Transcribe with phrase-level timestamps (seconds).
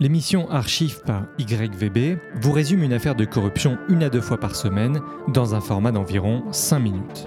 [0.00, 4.54] L'émission Archive par YVB vous résume une affaire de corruption une à deux fois par
[4.54, 7.26] semaine dans un format d'environ 5 minutes.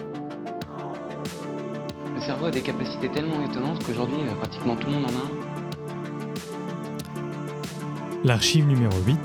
[2.15, 5.11] Le cerveau a des capacités tellement étonnantes qu'aujourd'hui, euh, pratiquement tout le monde en a
[5.11, 5.31] un.
[8.23, 9.19] L'archive numéro 8,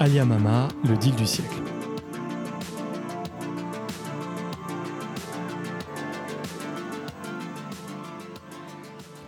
[0.00, 1.62] Alia Mama, le deal du siècle.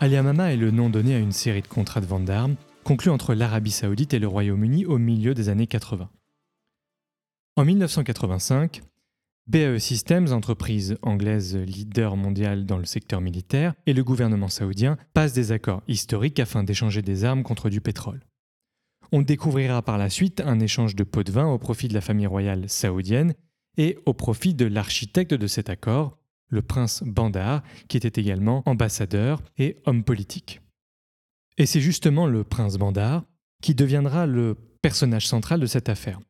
[0.00, 3.10] Alia Mama est le nom donné à une série de contrats de vente d'armes conclus
[3.10, 6.10] entre l'Arabie saoudite et le Royaume-Uni au milieu des années 80.
[7.56, 8.82] En 1985,
[9.46, 15.32] BAE Systems, entreprise anglaise leader mondiale dans le secteur militaire, et le gouvernement saoudien passent
[15.32, 18.20] des accords historiques afin d'échanger des armes contre du pétrole.
[19.12, 22.00] On découvrira par la suite un échange de pots de vin au profit de la
[22.00, 23.34] famille royale saoudienne
[23.76, 26.16] et au profit de l'architecte de cet accord,
[26.48, 30.59] le prince Bandar, qui était également ambassadeur et homme politique.
[31.58, 33.24] Et c'est justement le prince Bandar
[33.62, 36.20] qui deviendra le personnage central de cette affaire.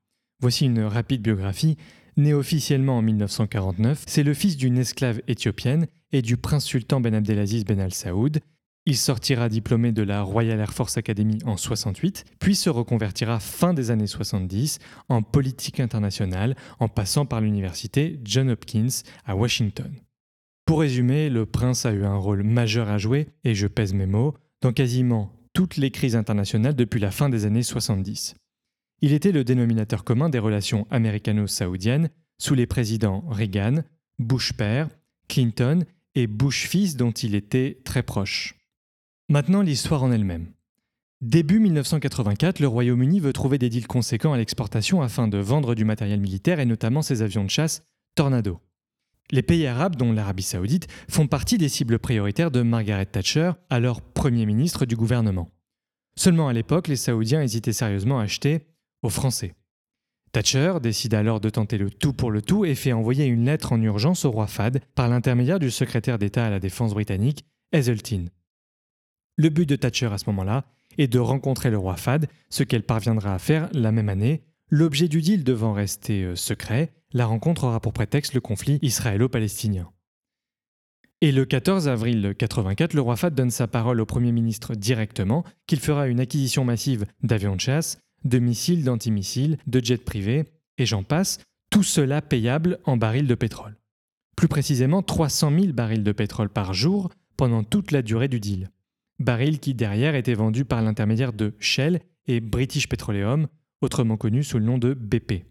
[0.40, 1.76] Voici une rapide biographie.
[2.16, 7.14] Né officiellement en 1949, c'est le fils d'une esclave éthiopienne et du prince sultan Ben
[7.14, 8.40] Abdelaziz Ben Al Saoud.
[8.86, 13.74] Il sortira diplômé de la Royal Air Force Academy en 68, puis se reconvertira fin
[13.74, 18.88] des années 70 en politique internationale en passant par l'université John Hopkins
[19.26, 19.92] à Washington.
[20.64, 24.06] Pour résumer, le prince a eu un rôle majeur à jouer, et je pèse mes
[24.06, 28.34] mots, dans quasiment toutes les crises internationales depuis la fin des années 70.
[29.02, 33.82] Il était le dénominateur commun des relations américano-saoudiennes sous les présidents Reagan,
[34.18, 34.88] Bush père,
[35.28, 38.56] Clinton et Bush fils dont il était très proche.
[39.28, 40.52] Maintenant l'histoire en elle-même.
[41.20, 45.84] Début 1984, le Royaume-Uni veut trouver des deals conséquents à l'exportation afin de vendre du
[45.84, 47.82] matériel militaire et notamment ses avions de chasse
[48.14, 48.58] Tornado.
[49.32, 54.02] Les pays arabes, dont l'Arabie saoudite, font partie des cibles prioritaires de Margaret Thatcher, alors
[54.02, 55.50] Premier ministre du gouvernement.
[56.16, 58.66] Seulement à l'époque, les Saoudiens hésitaient sérieusement à acheter
[59.02, 59.54] aux Français.
[60.32, 63.72] Thatcher décide alors de tenter le tout pour le tout et fait envoyer une lettre
[63.72, 68.30] en urgence au roi Fad par l'intermédiaire du secrétaire d'État à la défense britannique, Hazeltine.
[69.36, 70.64] Le but de Thatcher à ce moment-là
[70.98, 75.08] est de rencontrer le roi Fad, ce qu'elle parviendra à faire la même année, l'objet
[75.08, 79.90] du deal devant rester euh, secret, la rencontre aura pour prétexte le conflit israélo-palestinien.
[81.20, 85.44] Et le 14 avril 1984, le roi Fahd donne sa parole au Premier ministre directement
[85.66, 90.44] qu'il fera une acquisition massive d'avions de chasse, de missiles, d'antimissiles, de jets privés,
[90.78, 93.76] et j'en passe, tout cela payable en barils de pétrole.
[94.34, 98.70] Plus précisément 300 000 barils de pétrole par jour pendant toute la durée du deal.
[99.18, 103.46] Barils qui derrière étaient vendus par l'intermédiaire de Shell et British Petroleum,
[103.80, 105.44] autrement connus sous le nom de BP.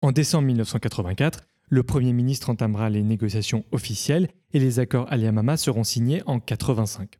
[0.00, 5.84] En décembre 1984, le Premier ministre entamera les négociations officielles et les accords Aliamama seront
[5.84, 7.18] signés en 1985.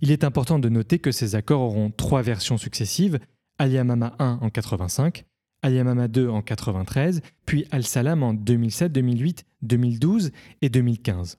[0.00, 3.20] Il est important de noter que ces accords auront trois versions successives,
[3.58, 5.24] Aliamama 1 en 85,
[5.62, 11.38] Aliamama 2 en 93, puis Al-Salam en 2007, 2008, 2012 et 2015.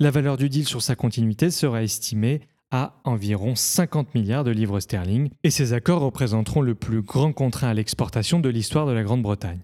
[0.00, 2.40] La valeur du deal sur sa continuité sera estimée
[2.76, 7.68] à environ 50 milliards de livres sterling, et ces accords représenteront le plus grand contrat
[7.68, 9.60] à l'exportation de l'histoire de la Grande-Bretagne.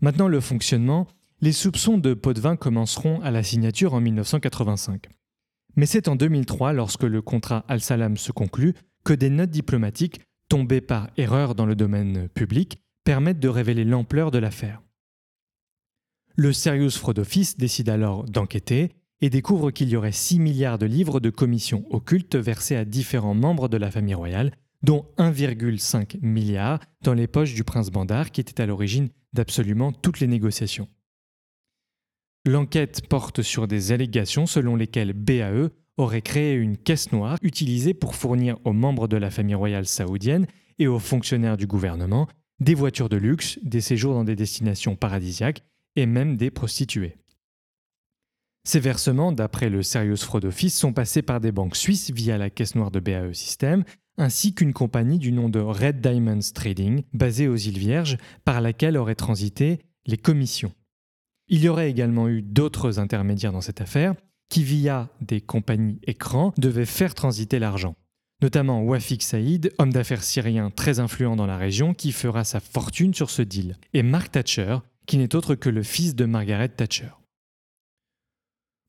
[0.00, 1.06] Maintenant, le fonctionnement,
[1.42, 5.10] les soupçons de pot de vin commenceront à la signature en 1985.
[5.76, 8.72] Mais c'est en 2003, lorsque le contrat Al-Salam se conclut,
[9.04, 14.30] que des notes diplomatiques, tombées par erreur dans le domaine public, permettent de révéler l'ampleur
[14.30, 14.80] de l'affaire.
[16.34, 20.86] Le Serious Fraud Office décide alors d'enquêter et découvre qu'il y aurait 6 milliards de
[20.86, 24.52] livres de commissions occultes versés à différents membres de la famille royale,
[24.82, 30.20] dont 1,5 milliard dans les poches du prince Bandar qui était à l'origine d'absolument toutes
[30.20, 30.88] les négociations.
[32.46, 38.14] L'enquête porte sur des allégations selon lesquelles BAE aurait créé une caisse noire utilisée pour
[38.14, 40.46] fournir aux membres de la famille royale saoudienne
[40.78, 42.28] et aux fonctionnaires du gouvernement
[42.60, 45.62] des voitures de luxe, des séjours dans des destinations paradisiaques
[45.96, 47.16] et même des prostituées.
[48.66, 52.50] Ces versements, d'après le Serious Fraud Office, sont passés par des banques suisses via la
[52.50, 53.84] caisse noire de BAE System
[54.16, 58.96] ainsi qu'une compagnie du nom de Red Diamonds Trading, basée aux îles Vierges, par laquelle
[58.96, 60.72] auraient transité les commissions.
[61.48, 64.14] Il y aurait également eu d'autres intermédiaires dans cette affaire,
[64.48, 67.96] qui via des compagnies écrans devaient faire transiter l'argent.
[68.42, 73.14] Notamment Wafik Saïd, homme d'affaires syrien très influent dans la région, qui fera sa fortune
[73.14, 77.10] sur ce deal, et Mark Thatcher, qui n'est autre que le fils de Margaret Thatcher.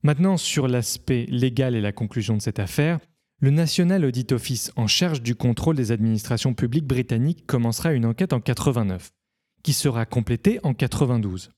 [0.06, 3.00] Maintenant, sur l'aspect légal et la conclusion de cette affaire,
[3.40, 8.32] le National Audit Office en charge du contrôle des administrations publiques britanniques commencera une enquête
[8.32, 9.10] en 89,
[9.64, 11.50] qui sera complétée en 92.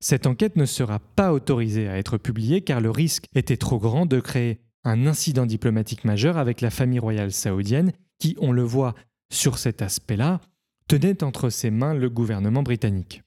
[0.00, 4.04] Cette enquête ne sera pas autorisée à être publiée car le risque était trop grand
[4.04, 8.94] de créer un incident diplomatique majeur avec la famille royale saoudienne qui, on le voit
[9.32, 10.42] sur cet aspect-là,
[10.88, 13.23] tenait entre ses mains le gouvernement britannique.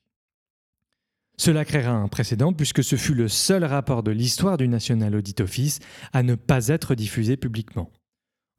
[1.39, 5.39] Cela créera un précédent puisque ce fut le seul rapport de l'histoire du National Audit
[5.39, 5.79] Office
[6.11, 7.91] à ne pas être diffusé publiquement.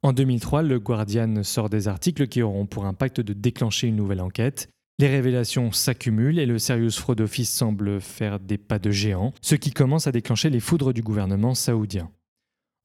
[0.01, 4.21] En 2003, le Guardian sort des articles qui auront pour impact de déclencher une nouvelle
[4.21, 4.69] enquête.
[4.97, 9.55] Les révélations s'accumulent et le Serious Fraud Office semble faire des pas de géant, ce
[9.55, 12.09] qui commence à déclencher les foudres du gouvernement saoudien.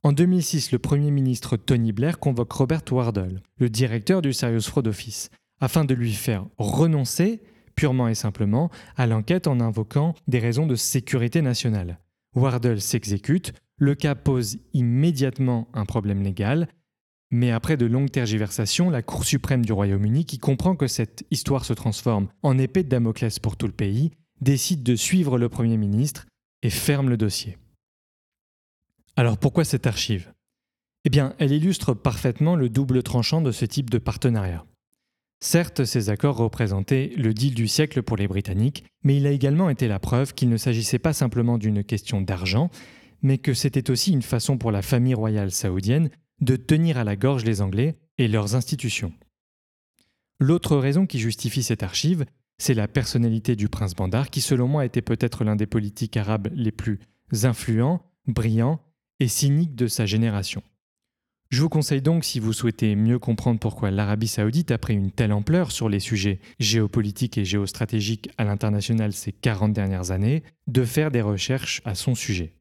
[0.02, 4.87] En 2006, le Premier ministre Tony Blair convoque Robert Wardle, le directeur du Serious Fraud
[4.87, 5.31] Office,
[5.61, 7.43] afin de lui faire renoncer
[7.75, 11.99] purement et simplement à l'enquête en invoquant des raisons de sécurité nationale.
[12.35, 16.69] Wardle s'exécute, le cas pose immédiatement un problème légal,
[17.31, 21.65] mais après de longues tergiversations, la Cour suprême du Royaume-Uni, qui comprend que cette histoire
[21.65, 25.77] se transforme en épée de Damoclès pour tout le pays, décide de suivre le Premier
[25.77, 26.27] ministre
[26.62, 27.59] et ferme le dossier.
[29.17, 30.32] Alors pourquoi cette archive?
[31.05, 34.65] Eh bien, elle illustre parfaitement le double tranchant de ce type de partenariat.
[35.46, 39.69] Certes, ces accords représentaient le deal du siècle pour les Britanniques, mais il a également
[39.69, 42.70] été la preuve qu'il ne s'agissait pas simplement d'une question d'argent,
[43.20, 46.08] mais que c'était aussi une façon pour la famille royale saoudienne
[46.41, 49.12] de tenir à la gorge les Anglais et leurs institutions.
[50.41, 52.25] L'autre raison qui justifie cette archive,
[52.56, 56.49] c'est la personnalité du prince Bandar, qui selon moi était peut-être l'un des politiques arabes
[56.55, 57.00] les plus
[57.43, 58.81] influents, brillants
[59.20, 60.62] et cyniques de sa génération.
[61.55, 65.12] Je vous conseille donc, si vous souhaitez mieux comprendre pourquoi l'Arabie saoudite a pris une
[65.12, 70.85] telle ampleur sur les sujets géopolitiques et géostratégiques à l'international ces 40 dernières années, de
[70.85, 72.55] faire des recherches à son sujet.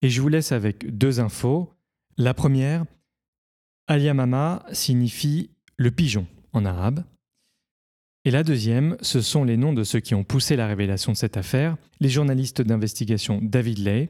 [0.00, 1.74] Et je vous laisse avec deux infos.
[2.16, 2.86] La première,
[3.86, 7.04] Al-Yamama signifie le pigeon en arabe.
[8.24, 11.18] Et la deuxième, ce sont les noms de ceux qui ont poussé la révélation de
[11.18, 14.08] cette affaire, les journalistes d'investigation David Lay,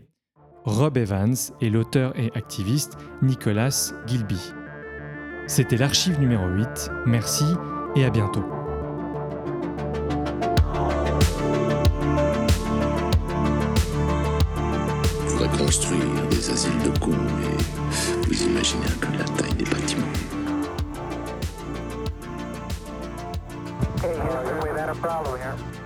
[0.66, 4.52] Rob Evans et l'auteur et activiste Nicolas Gilby.
[5.46, 6.90] C'était l'archive numéro 8.
[7.06, 7.46] Merci
[7.94, 8.44] et à bientôt.
[15.58, 20.06] Construire des asiles de cons, mais vous imaginez un peu la taille des bâtiments.
[24.04, 24.16] Hey,
[24.62, 25.85] we've had a problem here.